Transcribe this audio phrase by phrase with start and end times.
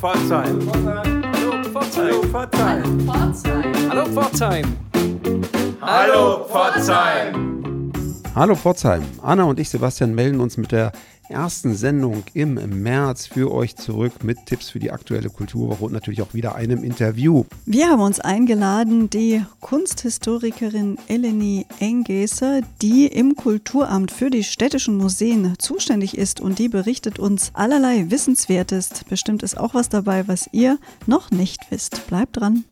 [0.00, 0.58] Pforzheim.
[1.34, 2.14] Hallo Pforzheim.
[2.14, 3.90] Hallo Pforzheim.
[3.90, 4.76] Hallo Pforzheim.
[5.82, 7.59] Hallo Pforzheim.
[8.40, 10.92] Anna und ich, Sebastian, melden uns mit der
[11.28, 16.22] ersten Sendung im März für euch zurück mit Tipps für die aktuelle Kulturwoche und natürlich
[16.22, 17.44] auch wieder einem Interview.
[17.66, 25.56] Wir haben uns eingeladen, die Kunsthistorikerin Eleni Engeser, die im Kulturamt für die städtischen Museen
[25.58, 29.04] zuständig ist und die berichtet uns allerlei Wissenswertes.
[29.06, 32.06] Bestimmt ist auch was dabei, was ihr noch nicht wisst.
[32.06, 32.64] Bleibt dran.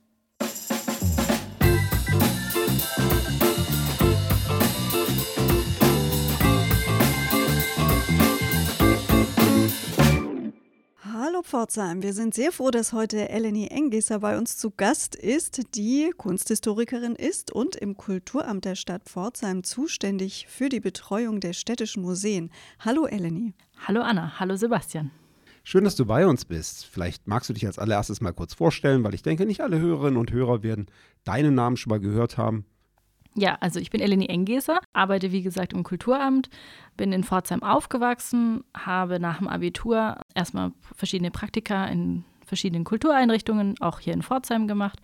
[11.48, 16.12] Pforzheim, wir sind sehr froh, dass heute Eleni Engeser bei uns zu Gast ist, die
[16.14, 22.50] Kunsthistorikerin ist und im Kulturamt der Stadt Pforzheim zuständig für die Betreuung der städtischen Museen.
[22.80, 23.54] Hallo Eleni.
[23.86, 25.10] Hallo Anna, hallo Sebastian.
[25.64, 26.84] Schön, dass du bei uns bist.
[26.84, 30.18] Vielleicht magst du dich als allererstes mal kurz vorstellen, weil ich denke, nicht alle Hörerinnen
[30.18, 30.84] und Hörer werden
[31.24, 32.66] deinen Namen schon mal gehört haben.
[33.38, 36.50] Ja, also ich bin Eleni Engeser, arbeite wie gesagt im Kulturamt,
[36.96, 44.00] bin in Pforzheim aufgewachsen, habe nach dem Abitur erstmal verschiedene Praktika in verschiedenen Kultureinrichtungen, auch
[44.00, 44.98] hier in Pforzheim gemacht,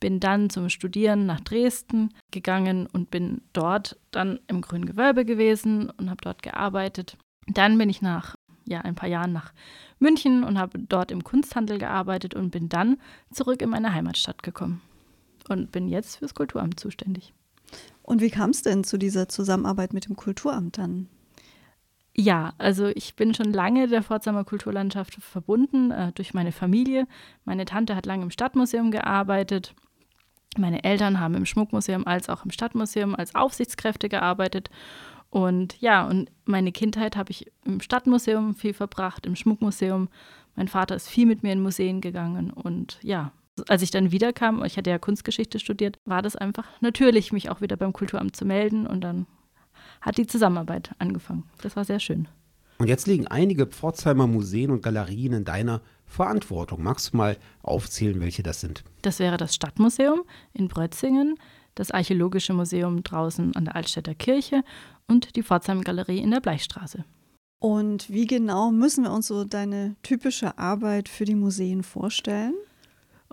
[0.00, 5.90] bin dann zum Studieren nach Dresden gegangen und bin dort dann im Grünen Gewölbe gewesen
[5.90, 7.18] und habe dort gearbeitet.
[7.46, 9.52] Dann bin ich nach ja, ein paar Jahren nach
[9.98, 12.96] München und habe dort im Kunsthandel gearbeitet und bin dann
[13.30, 14.80] zurück in meine Heimatstadt gekommen
[15.50, 17.34] und bin jetzt fürs Kulturamt zuständig.
[18.02, 21.08] Und wie kam es denn zu dieser Zusammenarbeit mit dem Kulturamt dann?
[22.18, 27.06] Ja, also ich bin schon lange der Pforzheimer Kulturlandschaft verbunden äh, durch meine Familie.
[27.44, 29.74] Meine Tante hat lange im Stadtmuseum gearbeitet.
[30.56, 34.70] Meine Eltern haben im Schmuckmuseum als auch im Stadtmuseum als Aufsichtskräfte gearbeitet.
[35.28, 40.08] Und ja, und meine Kindheit habe ich im Stadtmuseum viel verbracht, im Schmuckmuseum.
[40.54, 43.32] Mein Vater ist viel mit mir in Museen gegangen und ja,
[43.68, 47.60] als ich dann wiederkam, ich hatte ja Kunstgeschichte studiert, war das einfach natürlich, mich auch
[47.60, 49.26] wieder beim Kulturamt zu melden und dann
[50.00, 51.44] hat die Zusammenarbeit angefangen.
[51.62, 52.28] Das war sehr schön.
[52.78, 56.82] Und jetzt liegen einige Pforzheimer Museen und Galerien in deiner Verantwortung.
[56.82, 58.84] Magst du mal aufzählen, welche das sind?
[59.02, 60.22] Das wäre das Stadtmuseum
[60.52, 61.38] in Brötzingen,
[61.74, 64.62] das Archäologische Museum draußen an der Altstädter Kirche
[65.08, 67.04] und die Pforzheim Galerie in der Bleichstraße.
[67.58, 72.54] Und wie genau müssen wir uns so deine typische Arbeit für die Museen vorstellen?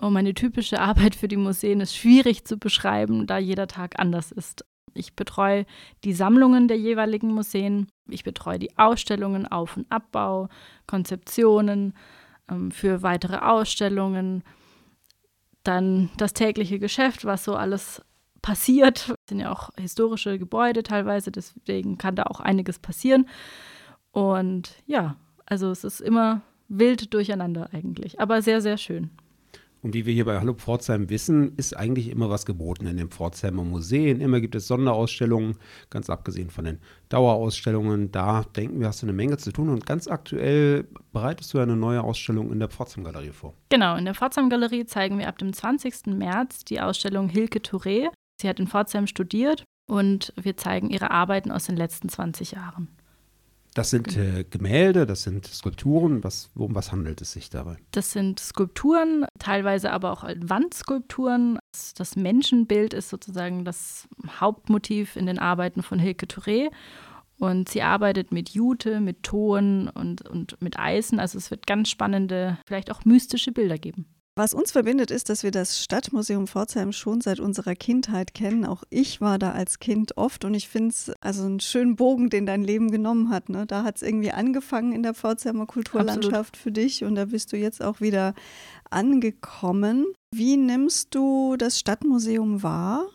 [0.00, 4.32] Oh, meine typische Arbeit für die Museen ist schwierig zu beschreiben, da jeder Tag anders
[4.32, 4.64] ist.
[4.94, 5.66] Ich betreue
[6.04, 10.48] die Sammlungen der jeweiligen Museen, ich betreue die Ausstellungen, Auf- und Abbau,
[10.86, 11.94] Konzeptionen
[12.48, 14.44] ähm, für weitere Ausstellungen,
[15.62, 18.02] dann das tägliche Geschäft, was so alles
[18.42, 19.08] passiert.
[19.08, 23.26] Es sind ja auch historische Gebäude teilweise, deswegen kann da auch einiges passieren.
[24.12, 25.16] Und ja,
[25.46, 29.10] also es ist immer wild durcheinander eigentlich, aber sehr, sehr schön.
[29.84, 33.10] Und wie wir hier bei Hallo Pforzheim wissen, ist eigentlich immer was geboten in den
[33.10, 34.22] Pforzheimer Museen.
[34.22, 35.58] Immer gibt es Sonderausstellungen,
[35.90, 36.78] ganz abgesehen von den
[37.10, 38.10] Dauerausstellungen.
[38.10, 39.68] Da denken wir, hast du eine Menge zu tun.
[39.68, 43.52] Und ganz aktuell bereitest du eine neue Ausstellung in der Pforzheim Galerie vor.
[43.68, 46.06] Genau, in der Pforzheim Galerie zeigen wir ab dem 20.
[46.06, 48.08] März die Ausstellung Hilke Touré.
[48.40, 52.88] Sie hat in Pforzheim studiert und wir zeigen ihre Arbeiten aus den letzten 20 Jahren.
[53.74, 56.22] Das sind äh, Gemälde, das sind Skulpturen.
[56.22, 57.76] Was, um was handelt es sich dabei?
[57.90, 61.58] Das sind Skulpturen, teilweise aber auch Wandskulpturen.
[61.96, 64.08] Das Menschenbild ist sozusagen das
[64.40, 66.70] Hauptmotiv in den Arbeiten von Hilke Touré.
[67.40, 71.18] Und sie arbeitet mit Jute, mit Ton und, und mit Eisen.
[71.18, 74.06] Also es wird ganz spannende, vielleicht auch mystische Bilder geben.
[74.36, 78.64] Was uns verbindet, ist, dass wir das Stadtmuseum Pforzheim schon seit unserer Kindheit kennen.
[78.64, 82.30] Auch ich war da als Kind oft und ich finde es also einen schönen Bogen,
[82.30, 83.48] den dein Leben genommen hat.
[83.48, 83.64] Ne?
[83.64, 86.56] Da hat es irgendwie angefangen in der Pforzheimer Kulturlandschaft Absolut.
[86.56, 88.34] für dich und da bist du jetzt auch wieder
[88.90, 90.04] angekommen.
[90.34, 93.06] Wie nimmst du das Stadtmuseum wahr?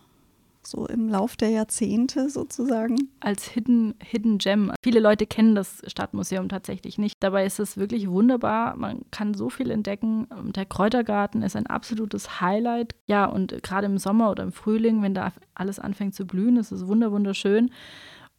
[0.69, 3.09] So im Lauf der Jahrzehnte sozusagen?
[3.19, 4.71] Als Hidden, Hidden Gem.
[4.83, 7.15] Viele Leute kennen das Stadtmuseum tatsächlich nicht.
[7.19, 8.75] Dabei ist es wirklich wunderbar.
[8.75, 10.27] Man kann so viel entdecken.
[10.55, 12.95] Der Kräutergarten ist ein absolutes Highlight.
[13.07, 16.71] Ja, und gerade im Sommer oder im Frühling, wenn da alles anfängt zu blühen, ist
[16.71, 17.71] es wunderschön.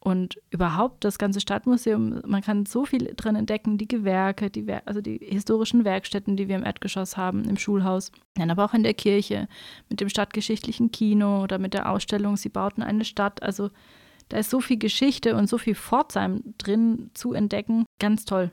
[0.03, 4.99] Und überhaupt das ganze Stadtmuseum, man kann so viel drin entdecken, die Gewerke, die also
[4.99, 8.95] die historischen Werkstätten, die wir im Erdgeschoss haben, im Schulhaus, dann aber auch in der
[8.95, 9.47] Kirche,
[9.89, 13.43] mit dem stadtgeschichtlichen Kino oder mit der Ausstellung Sie bauten eine Stadt.
[13.43, 13.69] Also
[14.29, 17.85] da ist so viel Geschichte und so viel Pforzheim drin zu entdecken.
[17.99, 18.49] Ganz toll.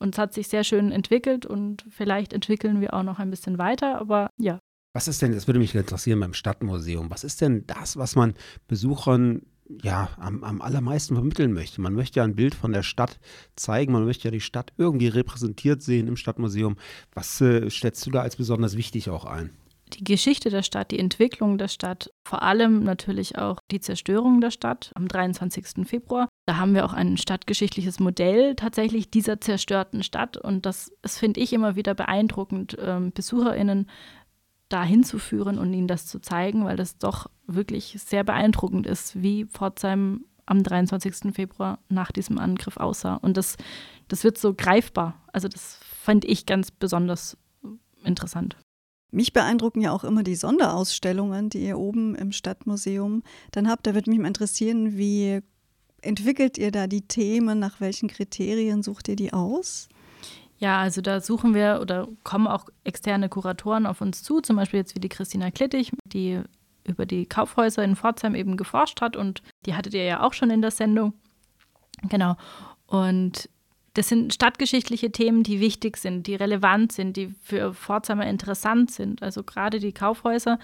[0.00, 3.56] Und es hat sich sehr schön entwickelt und vielleicht entwickeln wir auch noch ein bisschen
[3.58, 4.58] weiter, aber ja.
[4.94, 8.34] Was ist denn, das würde mich interessieren beim Stadtmuseum, was ist denn das, was man
[8.66, 9.42] Besuchern
[9.82, 11.80] ja, am, am allermeisten vermitteln möchte.
[11.80, 13.18] Man möchte ja ein Bild von der Stadt
[13.56, 16.76] zeigen, man möchte ja die Stadt irgendwie repräsentiert sehen im Stadtmuseum.
[17.14, 19.50] Was äh, stellst du da als besonders wichtig auch ein?
[19.94, 24.50] die Geschichte der Stadt, die Entwicklung der Stadt, vor allem natürlich auch die Zerstörung der
[24.50, 25.86] Stadt am 23.
[25.86, 26.28] Februar.
[26.46, 31.40] Da haben wir auch ein stadtgeschichtliches Modell tatsächlich dieser zerstörten Stadt und das, das finde
[31.40, 33.88] ich immer wieder beeindruckend, ähm, BesucherInnen
[34.68, 39.46] da hinzuführen und ihnen das zu zeigen, weil das doch wirklich sehr beeindruckend ist, wie
[39.46, 41.34] Pforzheim am 23.
[41.34, 43.14] Februar nach diesem Angriff aussah.
[43.14, 43.56] Und das,
[44.08, 45.20] das wird so greifbar.
[45.32, 47.36] Also das fand ich ganz besonders
[48.04, 48.56] interessant.
[49.10, 53.22] Mich beeindrucken ja auch immer die Sonderausstellungen, die ihr oben im Stadtmuseum
[53.52, 53.86] dann habt.
[53.86, 55.40] Da würde mich mal interessieren, wie
[56.02, 57.58] entwickelt ihr da die Themen?
[57.58, 59.88] Nach welchen Kriterien sucht ihr die aus?
[60.58, 64.80] Ja, also da suchen wir oder kommen auch externe Kuratoren auf uns zu, zum Beispiel
[64.80, 66.40] jetzt wie die Christina Klittig, die
[66.84, 70.50] über die Kaufhäuser in Pforzheim eben geforscht hat und die hattet ihr ja auch schon
[70.50, 71.12] in der Sendung.
[72.08, 72.36] Genau.
[72.86, 73.48] Und
[73.94, 79.22] das sind stadtgeschichtliche Themen, die wichtig sind, die relevant sind, die für Pforzheimer interessant sind.
[79.22, 80.58] Also gerade die Kaufhäuser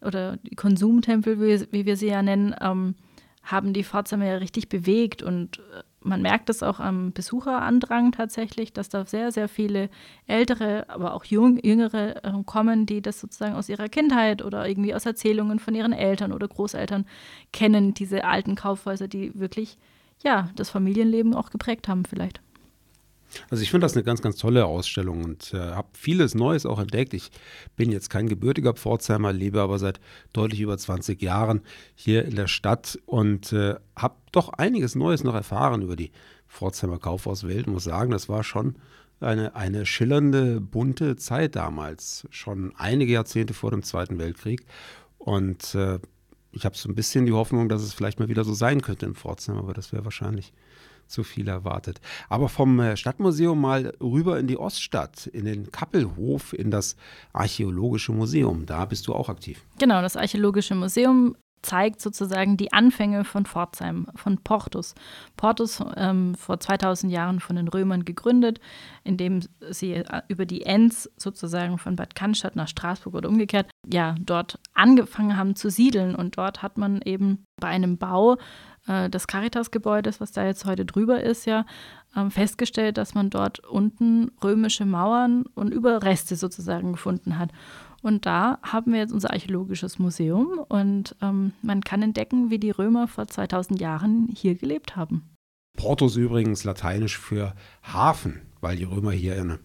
[0.00, 2.94] oder die Konsumtempel, wie, wie wir sie ja nennen, ähm,
[3.42, 8.72] haben die Pforzheimer ja richtig bewegt und äh, man merkt es auch am Besucherandrang tatsächlich,
[8.72, 9.90] dass da sehr, sehr viele
[10.26, 14.94] ältere, aber auch jung, jüngere äh, kommen, die das sozusagen aus ihrer Kindheit oder irgendwie
[14.94, 17.06] aus Erzählungen von ihren Eltern oder Großeltern
[17.52, 19.78] kennen, diese alten Kaufhäuser, die wirklich
[20.22, 22.40] ja das Familienleben auch geprägt haben vielleicht.
[23.50, 26.78] Also ich finde das eine ganz, ganz tolle Ausstellung und äh, habe vieles Neues auch
[26.78, 27.14] entdeckt.
[27.14, 27.30] Ich
[27.76, 30.00] bin jetzt kein gebürtiger Pforzheimer, lebe aber seit
[30.32, 31.62] deutlich über 20 Jahren
[31.94, 36.10] hier in der Stadt und äh, habe doch einiges Neues noch erfahren über die
[36.48, 37.66] Pforzheimer Kaufhauswelt.
[37.66, 38.76] Muss sagen, das war schon
[39.20, 44.64] eine, eine schillernde, bunte Zeit damals, schon einige Jahrzehnte vor dem Zweiten Weltkrieg.
[45.18, 45.98] Und äh,
[46.52, 49.06] ich habe so ein bisschen die Hoffnung, dass es vielleicht mal wieder so sein könnte
[49.06, 50.52] in Pforzheim, aber das wäre wahrscheinlich
[51.10, 52.00] zu viel erwartet.
[52.28, 56.96] Aber vom äh, Stadtmuseum mal rüber in die Oststadt, in den Kappelhof, in das
[57.32, 58.66] Archäologische Museum.
[58.66, 59.64] Da bist du auch aktiv.
[59.78, 64.94] Genau, das Archäologische Museum zeigt sozusagen die Anfänge von Pforzheim, von Portus.
[65.36, 68.60] Portus ähm, vor 2000 Jahren von den Römern gegründet,
[69.04, 69.40] indem
[69.70, 74.58] sie äh, über die Enns sozusagen von Bad Cannstatt nach Straßburg oder umgekehrt, ja, dort
[74.74, 76.14] angefangen haben zu siedeln.
[76.14, 78.38] Und dort hat man eben bei einem Bau
[78.86, 81.64] äh, des Caritas-Gebäudes, was da jetzt heute drüber ist, ja,
[82.16, 87.50] ähm, festgestellt, dass man dort unten römische Mauern und Überreste sozusagen gefunden hat.
[88.02, 92.70] Und da haben wir jetzt unser archäologisches Museum und ähm, man kann entdecken, wie die
[92.70, 95.30] Römer vor 2000 Jahren hier gelebt haben.
[95.76, 99.60] Portus übrigens lateinisch für Hafen, weil die Römer hier eine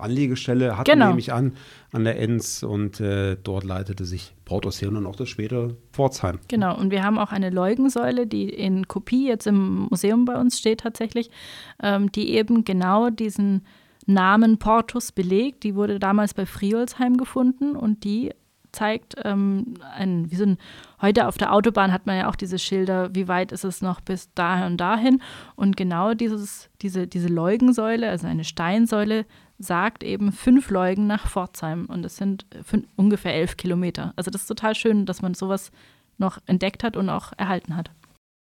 [0.00, 1.08] Anlegestelle hatten, genau.
[1.08, 1.54] nehme ich an,
[1.92, 6.38] an der Enz und äh, dort leitete sich Portos her und auch das spätere Pforzheim.
[6.48, 10.58] Genau, und wir haben auch eine Leugensäule, die in Kopie jetzt im Museum bei uns
[10.58, 11.30] steht tatsächlich,
[11.82, 13.66] ähm, die eben genau diesen
[14.06, 15.64] Namen Portus belegt.
[15.64, 18.32] Die wurde damals bei Friolsheim gefunden und die
[18.72, 20.58] zeigt ähm, ein, wie so ein,
[21.00, 24.00] heute auf der Autobahn hat man ja auch diese Schilder, wie weit ist es noch
[24.00, 25.22] bis dahin und dahin.
[25.56, 29.26] Und genau dieses, diese, diese Leugensäule, also eine Steinsäule,
[29.58, 32.46] sagt eben fünf Leugen nach Pforzheim und es sind
[32.96, 34.12] ungefähr elf Kilometer.
[34.16, 35.70] Also das ist total schön, dass man sowas
[36.16, 37.90] noch entdeckt hat und auch erhalten hat.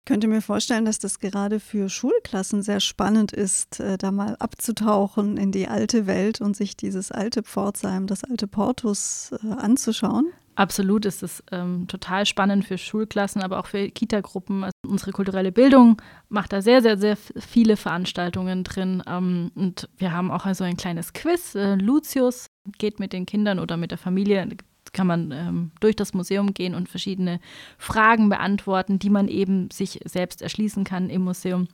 [0.02, 4.34] Ich könnte mir vorstellen, dass das gerade für Schulklassen sehr spannend ist, äh, da mal
[4.38, 10.32] abzutauchen in die alte Welt und sich dieses alte Pforzheim, das alte Portus äh, anzuschauen.
[10.56, 14.64] Absolut ist es ähm, total spannend für Schulklassen, aber auch für Kitagruppen.
[14.64, 19.02] Also unsere kulturelle Bildung macht da sehr, sehr, sehr viele Veranstaltungen drin.
[19.06, 21.54] Ähm, und wir haben auch also ein kleines Quiz.
[21.54, 22.46] Äh, Lucius
[22.78, 24.48] geht mit den Kindern oder mit der Familie,
[24.92, 27.40] kann man ähm, durch das Museum gehen und verschiedene
[27.78, 31.68] Fragen beantworten, die man eben sich selbst erschließen kann im Museum.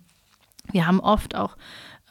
[0.71, 1.56] Wir haben oft auch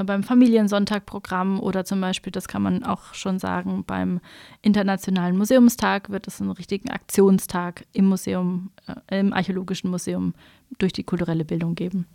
[0.03, 4.19] beim Familiensonntagprogramm oder zum Beispiel, das kann man auch schon sagen, beim
[4.61, 8.71] Internationalen Museumstag wird es einen richtigen Aktionstag im Museum,
[9.07, 10.33] äh, im Archäologischen Museum
[10.79, 12.07] durch die kulturelle Bildung geben.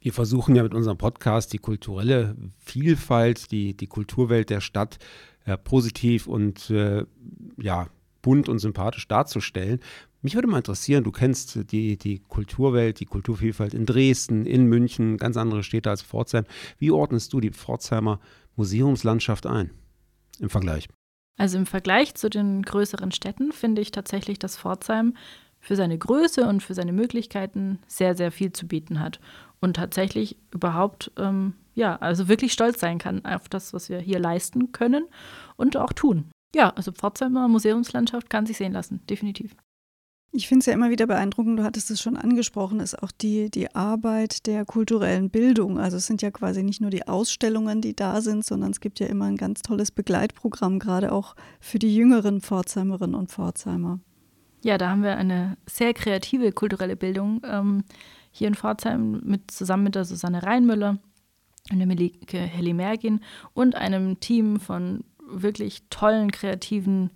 [0.00, 4.98] Wir versuchen ja mit unserem Podcast die kulturelle Vielfalt, die, die Kulturwelt der Stadt
[5.44, 7.04] äh, positiv und äh,
[7.56, 7.88] ja,
[8.22, 9.80] bunt und sympathisch darzustellen.
[10.20, 15.16] Mich würde mal interessieren, du kennst die, die Kulturwelt, die Kulturvielfalt in Dresden, in München,
[15.16, 16.44] ganz andere Städte als Pforzheim.
[16.78, 18.18] Wie ordnest du die Pforzheimer
[18.56, 19.70] Museumslandschaft ein
[20.40, 20.88] im Vergleich?
[21.38, 25.14] Also im Vergleich zu den größeren Städten finde ich tatsächlich, dass Pforzheim
[25.60, 29.20] für seine Größe und für seine Möglichkeiten sehr, sehr viel zu bieten hat.
[29.60, 34.18] Und tatsächlich überhaupt, ähm, ja, also wirklich stolz sein kann auf das, was wir hier
[34.18, 35.06] leisten können
[35.56, 36.30] und auch tun.
[36.54, 39.54] Ja, also Pforzheimer Museumslandschaft kann sich sehen lassen, definitiv.
[40.30, 43.50] Ich finde es ja immer wieder beeindruckend, du hattest es schon angesprochen, ist auch die,
[43.50, 45.78] die Arbeit der kulturellen Bildung.
[45.78, 49.00] Also es sind ja quasi nicht nur die Ausstellungen, die da sind, sondern es gibt
[49.00, 54.00] ja immer ein ganz tolles Begleitprogramm, gerade auch für die jüngeren Pforzheimerinnen und Pforzheimer.
[54.62, 57.84] Ja, da haben wir eine sehr kreative kulturelle Bildung ähm,
[58.30, 60.98] hier in Pforzheim mit, zusammen mit der Susanne Reinmüller
[61.70, 63.20] und der Melike Heli Mergin
[63.54, 67.10] und einem Team von wirklich tollen, kreativen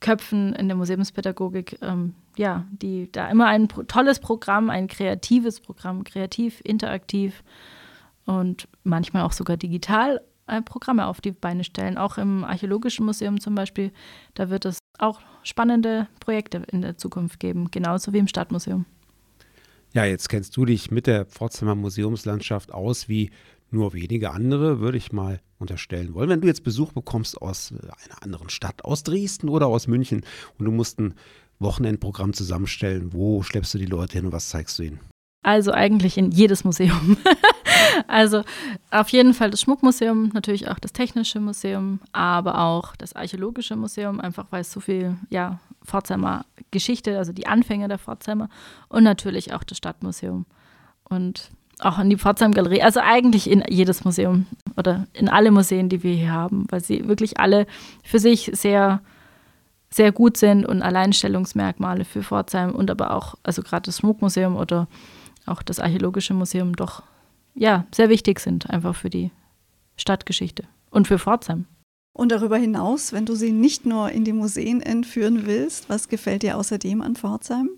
[0.00, 6.04] Köpfen in der Museumspädagogik, ähm, ja, die da immer ein tolles Programm, ein kreatives Programm,
[6.04, 7.42] kreativ, interaktiv
[8.24, 11.98] und manchmal auch sogar digital äh, Programme auf die Beine stellen.
[11.98, 13.92] Auch im Archäologischen Museum zum Beispiel,
[14.34, 18.86] da wird es auch spannende Projekte in der Zukunft geben, genauso wie im Stadtmuseum.
[19.94, 23.30] Ja, jetzt kennst du dich mit der Pforzheimer Museumslandschaft aus wie
[23.70, 26.28] nur wenige andere, würde ich mal unterstellen wollen.
[26.28, 30.24] Wenn du jetzt Besuch bekommst aus einer anderen Stadt, aus Dresden oder aus München
[30.58, 31.14] und du musst ein
[31.62, 35.00] Wochenendprogramm zusammenstellen, wo schleppst du die Leute hin und was zeigst du ihnen?
[35.42, 37.16] Also eigentlich in jedes Museum.
[38.06, 38.42] also
[38.90, 44.20] auf jeden Fall das Schmuckmuseum, natürlich auch das Technische Museum, aber auch das Archäologische Museum,
[44.20, 48.48] einfach weil es so viel, ja, Pforzheimer Geschichte, also die Anfänge der Pforzheimer
[48.88, 50.46] und natürlich auch das Stadtmuseum.
[51.04, 51.50] Und
[51.80, 56.02] auch in die Pforzheim Galerie, also eigentlich in jedes Museum oder in alle Museen, die
[56.02, 57.66] wir hier haben, weil sie wirklich alle
[58.04, 59.00] für sich sehr,
[59.92, 64.88] sehr gut sind und Alleinstellungsmerkmale für Pforzheim und aber auch, also gerade das Schmuckmuseum oder
[65.46, 67.02] auch das Archäologische Museum doch,
[67.54, 69.30] ja, sehr wichtig sind, einfach für die
[69.96, 71.66] Stadtgeschichte und für Pforzheim.
[72.14, 76.42] Und darüber hinaus, wenn du sie nicht nur in die Museen entführen willst, was gefällt
[76.42, 77.70] dir außerdem an Pforzheim?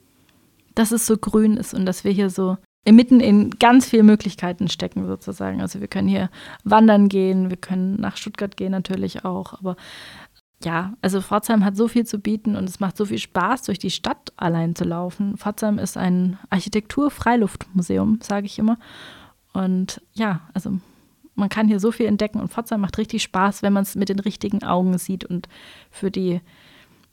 [0.75, 2.57] Dass es so grün ist und dass wir hier so
[2.93, 5.63] mitten in ganz viele Möglichkeiten stecken sozusagen.
[5.63, 6.31] Also wir können hier
[6.65, 9.77] wandern gehen, wir können nach Stuttgart gehen natürlich auch, aber
[10.63, 13.79] ja, also Pforzheim hat so viel zu bieten und es macht so viel Spaß, durch
[13.79, 15.37] die Stadt allein zu laufen.
[15.37, 18.79] Pforzheim ist ein Architektur-Freiluftmuseum, sage ich immer.
[19.53, 20.79] Und ja, also
[21.35, 24.09] man kann hier so viel entdecken und Pforzheim macht richtig Spaß, wenn man es mit
[24.09, 25.25] den richtigen Augen sieht.
[25.25, 25.49] Und
[25.91, 26.41] für die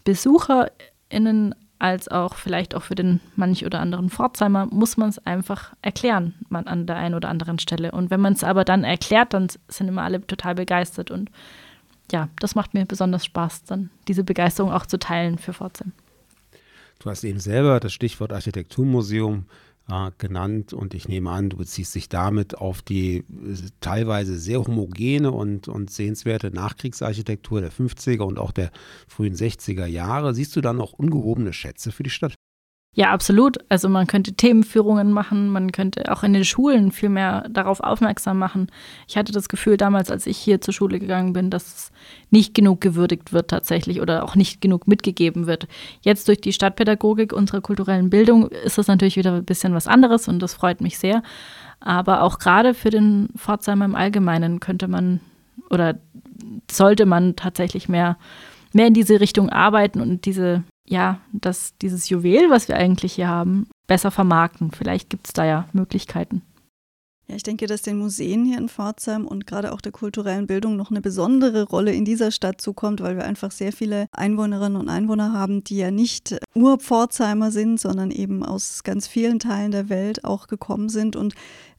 [0.04, 5.74] BesucherInnen als auch vielleicht auch für den manch oder anderen Pforzheimer muss man es einfach
[5.82, 7.92] erklären man an der einen oder anderen Stelle.
[7.92, 11.10] Und wenn man es aber dann erklärt, dann sind immer alle total begeistert.
[11.10, 11.32] Und
[12.12, 15.94] ja, das macht mir besonders Spaß, dann diese Begeisterung auch zu teilen für Pforzheim.
[17.00, 19.46] Du hast eben selber das Stichwort Architekturmuseum
[19.90, 23.24] äh, genannt und ich nehme an, du beziehst dich damit auf die äh,
[23.80, 28.72] teilweise sehr homogene und, und sehenswerte Nachkriegsarchitektur der 50er und auch der
[29.08, 30.36] frühen 60er Jahre.
[30.36, 32.36] Siehst du da noch ungehobene Schätze für die Stadt?
[32.94, 33.58] Ja, absolut.
[33.70, 38.38] Also man könnte Themenführungen machen, man könnte auch in den Schulen viel mehr darauf aufmerksam
[38.38, 38.68] machen.
[39.08, 41.92] Ich hatte das Gefühl damals, als ich hier zur Schule gegangen bin, dass es
[42.32, 45.70] nicht genug gewürdigt wird tatsächlich oder auch nicht genug mitgegeben wird.
[46.02, 50.28] Jetzt durch die Stadtpädagogik unserer kulturellen Bildung ist das natürlich wieder ein bisschen was anderes
[50.28, 51.24] und das freut mich sehr.
[51.80, 55.22] Aber auch gerade für den Pforzheimer im Allgemeinen könnte man
[55.70, 55.98] oder
[56.70, 58.18] sollte man tatsächlich mehr,
[58.74, 63.30] mehr in diese Richtung arbeiten und diese ja, dass dieses Juwel, was wir eigentlich hier
[63.30, 64.72] haben, besser vermarkten.
[64.72, 66.42] Vielleicht gibt es da ja Möglichkeiten.
[67.32, 70.76] Ja, ich denke, dass den Museen hier in Pforzheim und gerade auch der kulturellen Bildung
[70.76, 74.90] noch eine besondere Rolle in dieser Stadt zukommt, weil wir einfach sehr viele Einwohnerinnen und
[74.90, 80.26] Einwohner haben, die ja nicht Ur-Pforzheimer sind, sondern eben aus ganz vielen Teilen der Welt
[80.26, 81.34] auch gekommen sind und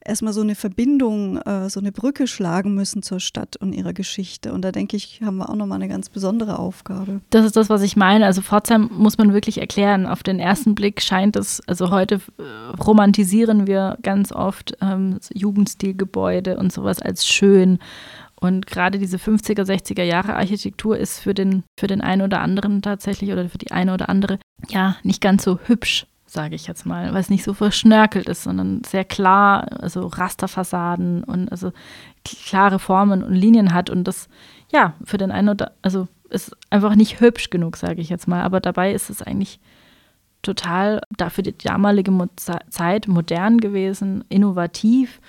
[0.05, 4.53] erstmal so eine Verbindung, äh, so eine Brücke schlagen müssen zur Stadt und ihrer Geschichte.
[4.53, 7.21] Und da denke ich, haben wir auch nochmal eine ganz besondere Aufgabe.
[7.29, 8.25] Das ist das, was ich meine.
[8.25, 10.05] Also Pforzheim muss man wirklich erklären.
[10.05, 12.43] Auf den ersten Blick scheint es, also heute äh,
[12.81, 17.79] romantisieren wir ganz oft ähm, Jugendstilgebäude und sowas als schön.
[18.35, 22.81] Und gerade diese 50er, 60er Jahre Architektur ist für den, für den einen oder anderen
[22.81, 26.85] tatsächlich oder für die eine oder andere ja nicht ganz so hübsch sage ich jetzt
[26.85, 31.71] mal, weil es nicht so verschnörkelt ist, sondern sehr klar, also Rasterfassaden und also
[32.25, 34.27] klare Formen und Linien hat und das,
[34.71, 38.41] ja, für den einen oder, also ist einfach nicht hübsch genug, sage ich jetzt mal,
[38.41, 39.59] aber dabei ist es eigentlich
[40.41, 45.21] total dafür die damalige Mo Zeit modern gewesen, innovativ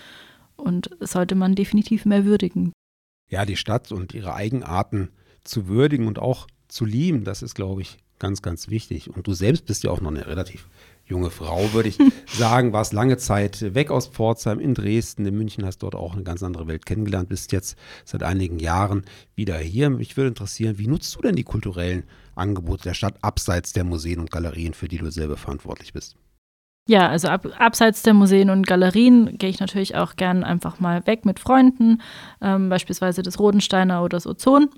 [0.56, 2.72] und sollte man definitiv mehr würdigen.
[3.30, 5.10] Ja, die Stadt und ihre Eigenarten
[5.44, 9.10] zu würdigen und auch zu lieben, das ist, glaube ich, ganz, ganz wichtig.
[9.10, 10.68] Und du selbst bist ja auch noch eine relativ
[11.06, 15.64] junge Frau, würde ich sagen, warst lange Zeit weg aus Pforzheim in Dresden, in München,
[15.64, 19.90] hast dort auch eine ganz andere Welt kennengelernt, bist jetzt seit einigen Jahren wieder hier.
[19.90, 24.20] Mich würde interessieren, wie nutzt du denn die kulturellen Angebote der Stadt abseits der Museen
[24.20, 26.16] und Galerien, für die du selber verantwortlich bist?
[26.86, 31.06] Ja, also ab, abseits der Museen und Galerien gehe ich natürlich auch gern einfach mal
[31.06, 32.02] weg mit Freunden,
[32.42, 34.68] ähm, beispielsweise das Rodensteiner oder das Ozon.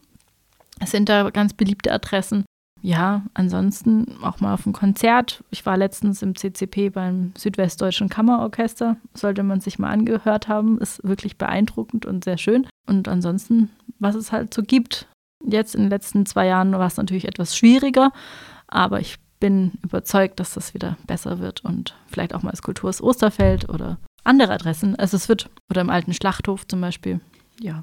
[0.78, 2.44] Es sind da ganz beliebte Adressen
[2.86, 5.42] ja, ansonsten auch mal auf ein Konzert.
[5.50, 8.96] Ich war letztens im CCP beim Südwestdeutschen Kammerorchester.
[9.12, 10.78] Sollte man sich mal angehört haben.
[10.78, 12.68] Ist wirklich beeindruckend und sehr schön.
[12.86, 15.08] Und ansonsten, was es halt so gibt.
[15.44, 18.12] Jetzt in den letzten zwei Jahren war es natürlich etwas schwieriger,
[18.68, 23.02] aber ich bin überzeugt, dass das wieder besser wird und vielleicht auch mal als Kulturs
[23.02, 24.94] Osterfeld oder andere Adressen.
[24.94, 27.20] Also es wird, oder im alten Schlachthof zum Beispiel.
[27.60, 27.82] Ja,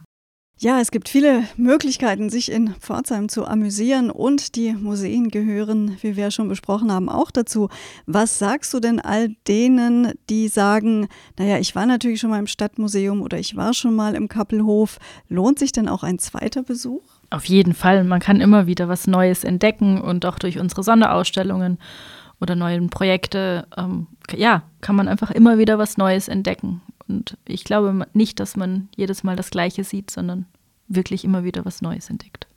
[0.59, 6.15] ja, es gibt viele Möglichkeiten, sich in Pforzheim zu amüsieren und die Museen gehören, wie
[6.15, 7.69] wir schon besprochen haben, auch dazu.
[8.05, 11.07] Was sagst du denn all denen, die sagen,
[11.37, 14.99] naja, ich war natürlich schon mal im Stadtmuseum oder ich war schon mal im Kappelhof.
[15.27, 17.03] Lohnt sich denn auch ein zweiter Besuch?
[17.29, 18.03] Auf jeden Fall.
[18.03, 21.77] Man kann immer wieder was Neues entdecken und auch durch unsere Sonderausstellungen
[22.39, 26.81] oder neuen Projekte, ähm, ja, kann man einfach immer wieder was Neues entdecken.
[27.07, 30.45] Und ich glaube nicht, dass man jedes Mal das Gleiche sieht, sondern
[30.87, 32.47] wirklich immer wieder was Neues entdeckt.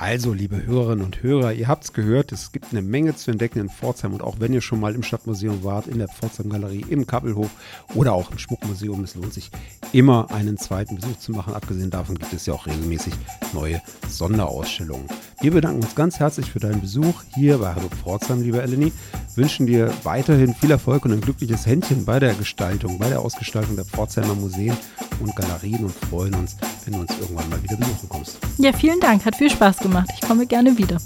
[0.00, 3.58] Also, liebe Hörerinnen und Hörer, ihr habt es gehört, es gibt eine Menge zu entdecken
[3.58, 6.86] in Pforzheim und auch wenn ihr schon mal im Stadtmuseum wart, in der Pforzheim Galerie,
[6.88, 7.50] im Kappelhof
[7.94, 9.50] oder auch im Schmuckmuseum, es lohnt sich
[9.92, 11.52] immer einen zweiten Besuch zu machen.
[11.52, 13.12] Abgesehen davon gibt es ja auch regelmäßig
[13.52, 15.06] neue Sonderausstellungen.
[15.42, 18.92] Wir bedanken uns ganz herzlich für deinen Besuch hier bei Hallo Pforzheim, liebe Eleni.
[19.36, 23.74] Wünschen dir weiterhin viel Erfolg und ein glückliches Händchen bei der Gestaltung, bei der Ausgestaltung
[23.74, 24.76] der Pforzheimer Museen
[25.18, 28.36] und Galerien und freuen uns, wenn du uns irgendwann mal wieder besuchen kommst.
[28.58, 30.10] Ja, vielen Dank, hat viel Spaß gemacht.
[30.12, 30.98] Ich komme gerne wieder.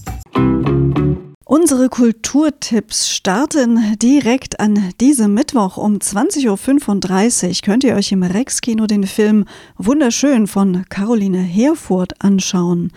[1.46, 7.54] Unsere Kulturtipps starten direkt an diesem Mittwoch um 20.35 Uhr.
[7.62, 9.44] Könnt ihr euch im Rex-Kino den Film
[9.76, 12.92] Wunderschön von Caroline Herfurth anschauen.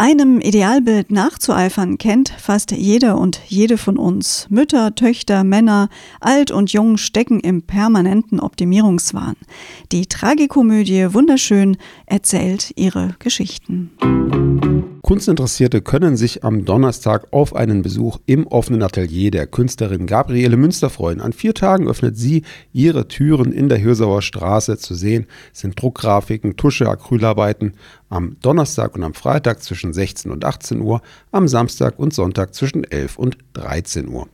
[0.00, 4.46] Einem Idealbild nachzueifern kennt fast jeder und jede von uns.
[4.48, 5.90] Mütter, Töchter, Männer,
[6.20, 9.36] alt und jung stecken im permanenten Optimierungswahn.
[9.92, 11.76] Die Tragikomödie Wunderschön
[12.06, 13.90] erzählt ihre Geschichten.
[15.02, 20.88] Kunstinteressierte können sich am Donnerstag auf einen Besuch im offenen Atelier der Künstlerin Gabriele Münster
[20.88, 21.20] freuen.
[21.20, 24.78] An vier Tagen öffnet sie ihre Türen in der Hirsauer Straße.
[24.78, 27.72] Zu sehen sind Druckgrafiken, Tusche, Acrylarbeiten
[28.10, 31.00] am Donnerstag und am Freitag zwischen 16 und 18 Uhr,
[31.32, 34.28] am Samstag und Sonntag zwischen 11 und 13 Uhr.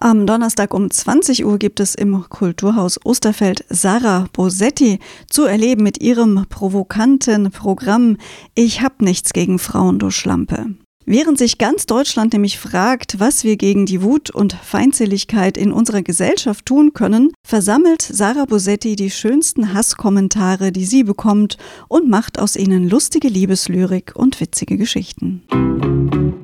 [0.00, 6.00] Am Donnerstag um 20 Uhr gibt es im Kulturhaus Osterfeld Sarah Bosetti zu erleben mit
[6.00, 8.16] ihrem provokanten Programm
[8.54, 10.66] Ich hab nichts gegen Frauen, du Schlampe.
[11.10, 16.02] Während sich ganz Deutschland nämlich fragt, was wir gegen die Wut und Feindseligkeit in unserer
[16.02, 21.56] Gesellschaft tun können, versammelt Sarah Bosetti die schönsten Hasskommentare, die sie bekommt
[21.88, 25.44] und macht aus ihnen lustige Liebeslyrik und witzige Geschichten.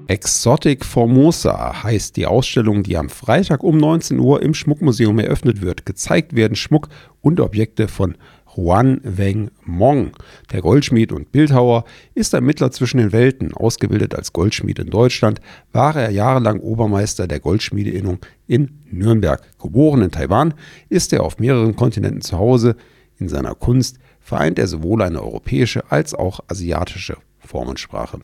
[0.07, 5.85] Exotic Formosa heißt die Ausstellung, die am Freitag um 19 Uhr im Schmuckmuseum eröffnet wird.
[5.85, 6.89] Gezeigt werden Schmuck
[7.21, 8.17] und Objekte von
[8.57, 10.13] Huan Weng Mong.
[10.53, 13.55] Der Goldschmied und Bildhauer ist ein Mittler zwischen den Welten.
[13.55, 15.41] Ausgebildet als Goldschmied in Deutschland
[15.73, 19.43] war er jahrelang Obermeister der Goldschmiedeinnung in Nürnberg.
[19.61, 20.55] Geboren in Taiwan
[20.89, 22.77] ist er auf mehreren Kontinenten zu Hause.
[23.19, 28.21] In seiner Kunst vereint er sowohl eine europäische als auch asiatische Formensprache.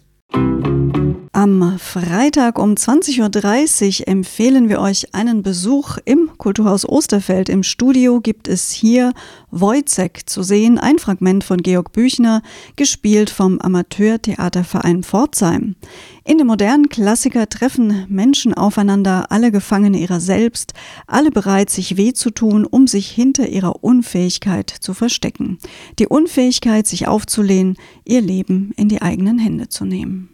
[1.33, 7.49] Am Freitag um 20.30 Uhr empfehlen wir euch einen Besuch im Kulturhaus Osterfeld.
[7.49, 9.13] Im Studio gibt es hier
[9.53, 12.43] Wojcek zu sehen, ein Fragment von Georg Büchner,
[12.75, 15.77] gespielt vom Amateurtheaterverein Pforzheim.
[16.25, 20.75] In dem modernen Klassiker treffen Menschen aufeinander, alle Gefangene ihrer selbst,
[21.07, 25.59] alle bereit, sich weh zu tun, um sich hinter ihrer Unfähigkeit zu verstecken.
[26.01, 30.31] Die Unfähigkeit, sich aufzulehnen, ihr Leben in die eigenen Hände zu nehmen.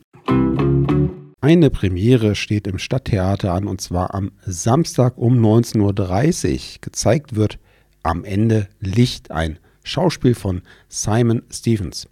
[1.43, 6.79] Eine Premiere steht im Stadttheater an und zwar am Samstag um 19.30 Uhr.
[6.81, 7.59] Gezeigt wird
[8.03, 12.09] am Ende Licht, ein Schauspiel von Simon Stevens.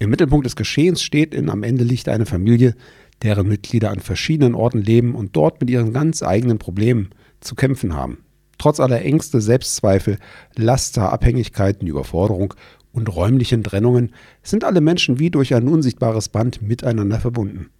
[0.00, 2.74] Im Mittelpunkt des Geschehens steht in Am Ende Licht eine Familie,
[3.22, 7.94] deren Mitglieder an verschiedenen Orten leben und dort mit ihren ganz eigenen Problemen zu kämpfen
[7.94, 8.24] haben.
[8.58, 10.18] Trotz aller Ängste, Selbstzweifel,
[10.56, 12.54] Laster, Abhängigkeiten, Überforderung
[12.90, 17.70] und räumlichen Trennungen sind alle Menschen wie durch ein unsichtbares Band miteinander verbunden.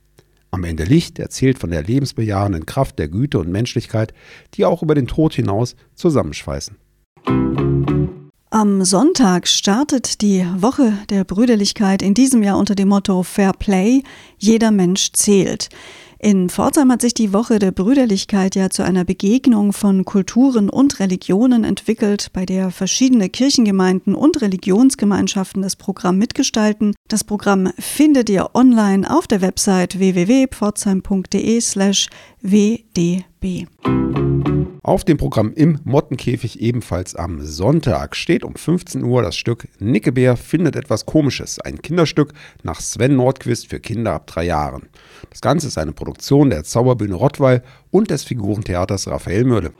[0.54, 4.12] Am Ende Licht erzählt von der lebensbejahenden Kraft der Güte und Menschlichkeit,
[4.52, 6.76] die auch über den Tod hinaus zusammenschweißen.
[8.50, 14.02] Am Sonntag startet die Woche der Brüderlichkeit in diesem Jahr unter dem Motto Fair Play,
[14.36, 15.70] jeder Mensch zählt.
[16.24, 21.00] In Pforzheim hat sich die Woche der Brüderlichkeit ja zu einer Begegnung von Kulturen und
[21.00, 26.94] Religionen entwickelt, bei der verschiedene Kirchengemeinden und Religionsgemeinschaften das Programm mitgestalten.
[27.08, 32.08] Das Programm findet ihr online auf der Website www.pforzheim.de slash
[32.40, 33.66] wdb.
[34.84, 40.36] Auf dem Programm im Mottenkäfig ebenfalls am Sonntag steht um 15 Uhr das Stück Nickebär
[40.36, 42.32] findet etwas Komisches, ein Kinderstück
[42.64, 44.88] nach Sven Nordquist für Kinder ab drei Jahren.
[45.30, 49.72] Das Ganze ist eine Produktion der Zauberbühne Rottweil und des Figurentheaters Raphael Mörle.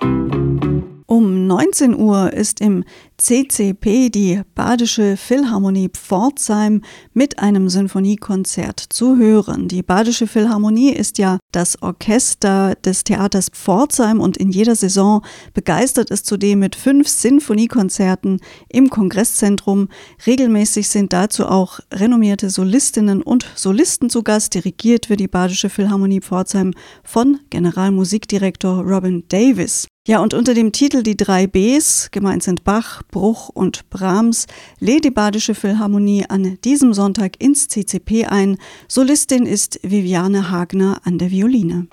[1.42, 2.85] Um 19 Uhr ist im
[3.16, 6.83] CCP die Badische Philharmonie Pforzheim
[7.14, 9.66] mit einem Sinfoniekonzert zu hören.
[9.66, 16.12] Die Badische Philharmonie ist ja das Orchester des Theaters Pforzheim und in jeder Saison begeistert
[16.12, 19.88] es zudem mit fünf Sinfoniekonzerten im Kongresszentrum.
[20.24, 24.55] Regelmäßig sind dazu auch renommierte Solistinnen und Solisten zu Gast.
[24.55, 29.88] Dirigiert wird die Badische Philharmonie Pforzheim von Generalmusikdirektor Robin Davis.
[30.08, 34.48] Ja, und unter dem Titel Die drei Bs, gemeint sind Bach, Bruch und Brahms,
[34.80, 38.58] lädt die Badische Philharmonie an diesem Sonntag ins CCP ein.
[38.88, 41.86] Solistin ist Viviane Hagner an der Violine.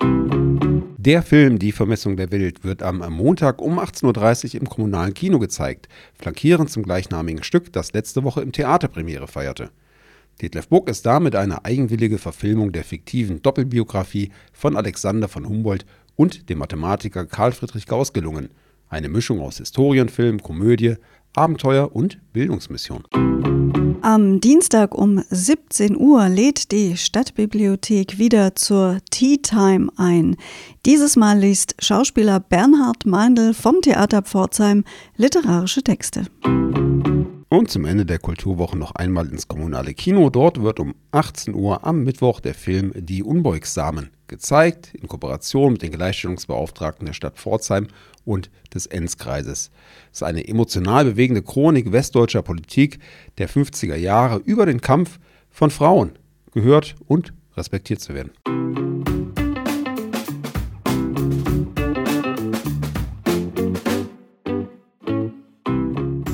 [0.98, 5.38] Der Film Die Vermessung der Welt wird am Montag um 18.30 Uhr im kommunalen Kino
[5.38, 9.70] gezeigt, flankierend zum gleichnamigen Stück, das letzte Woche im Theater Premiere feierte.
[10.40, 15.84] Detlef Buck ist damit eine eigenwillige Verfilmung der fiktiven Doppelbiografie von Alexander von Humboldt
[16.20, 18.50] und dem Mathematiker Karl Friedrich Gauss gelungen.
[18.90, 20.96] Eine Mischung aus Historienfilm, Komödie,
[21.34, 23.04] Abenteuer und Bildungsmission.
[24.02, 30.36] Am Dienstag um 17 Uhr lädt die Stadtbibliothek wieder zur Tea Time ein.
[30.84, 34.84] Dieses Mal liest Schauspieler Bernhard Meindl vom Theater Pforzheim
[35.16, 36.26] literarische Texte.
[37.48, 40.28] Und zum Ende der Kulturwoche noch einmal ins kommunale Kino.
[40.28, 45.82] Dort wird um 18 Uhr am Mittwoch der Film Die Unbeugsamen gezeigt, in Kooperation mit
[45.82, 47.88] den Gleichstellungsbeauftragten der Stadt Pforzheim
[48.24, 49.70] und des Enzkreises.
[50.10, 52.98] Es ist eine emotional bewegende Chronik westdeutscher Politik
[53.36, 55.18] der 50er Jahre über den Kampf
[55.50, 56.12] von Frauen,
[56.52, 58.30] gehört und respektiert zu werden.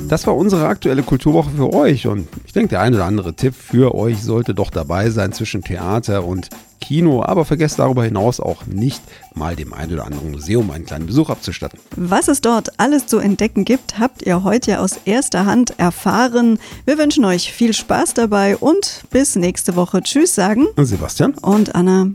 [0.09, 3.53] Das war unsere aktuelle Kulturwoche für euch und ich denke, der ein oder andere Tipp
[3.53, 8.65] für euch sollte doch dabei sein zwischen Theater und Kino, aber vergesst darüber hinaus auch
[8.65, 9.01] nicht,
[9.35, 11.77] mal dem ein oder anderen Museum einen kleinen Besuch abzustatten.
[11.97, 16.57] Was es dort alles zu entdecken gibt, habt ihr heute aus erster Hand erfahren.
[16.85, 20.01] Wir wünschen euch viel Spaß dabei und bis nächste Woche.
[20.01, 22.11] Tschüss sagen Sebastian und Anna.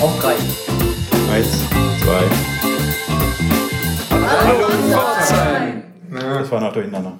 [0.00, 0.18] Auf
[6.16, 6.42] Pforzheim!
[6.42, 7.12] Das war noch durcheinander.